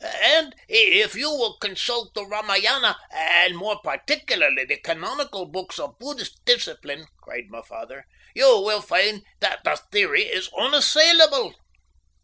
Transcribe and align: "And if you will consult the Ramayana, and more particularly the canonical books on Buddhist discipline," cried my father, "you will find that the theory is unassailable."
"And 0.19 0.55
if 0.67 1.13
you 1.13 1.29
will 1.29 1.57
consult 1.57 2.15
the 2.15 2.25
Ramayana, 2.25 2.97
and 3.11 3.55
more 3.55 3.79
particularly 3.83 4.65
the 4.65 4.77
canonical 4.77 5.45
books 5.45 5.77
on 5.77 5.95
Buddhist 5.99 6.43
discipline," 6.43 7.05
cried 7.21 7.49
my 7.51 7.61
father, 7.61 8.05
"you 8.33 8.61
will 8.61 8.81
find 8.81 9.23
that 9.41 9.63
the 9.63 9.75
theory 9.91 10.23
is 10.23 10.49
unassailable." 10.57 11.53